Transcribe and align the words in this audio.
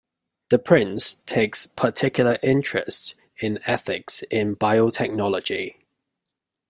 The 0.49 0.57
prince 0.57 1.21
takes 1.27 1.67
particular 1.67 2.39
interest 2.41 3.13
in 3.39 3.59
ethics 3.67 4.23
in 4.31 4.55
biotechnology. 4.55 5.75